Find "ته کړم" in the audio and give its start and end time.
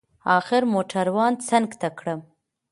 1.81-2.19